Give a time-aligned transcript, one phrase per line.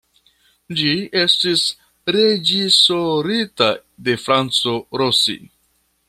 [0.77, 1.61] Ĝi estis
[2.15, 3.67] reĝisorita
[4.07, 5.37] de Franco Rossi.